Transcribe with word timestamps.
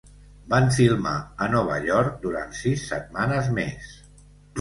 Van 0.51 0.69
filmar 0.77 1.11
a 1.45 1.49
Nova 1.55 1.75
York 1.87 2.15
durant 2.23 2.55
sis 2.61 2.87
setmanes 2.93 3.51
més. 3.59 3.93